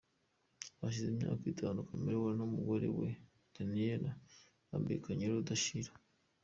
Hashize 0.79 1.07
imyaka 1.13 1.43
itanu 1.53 1.79
Chameleone 1.87 2.35
numugore 2.37 2.87
we 2.97 3.09
Daniellah 3.55 4.15
bambikanye 4.69 5.23
iyurudashira. 5.25 5.91